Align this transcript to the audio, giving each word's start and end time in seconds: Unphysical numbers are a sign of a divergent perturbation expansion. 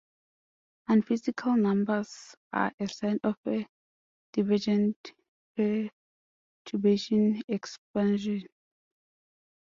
Unphysical 0.89 1.59
numbers 1.61 2.35
are 2.53 2.71
a 2.79 2.87
sign 2.87 3.19
of 3.23 3.35
a 3.47 3.67
divergent 4.33 5.13
perturbation 5.55 7.43
expansion. 7.47 8.47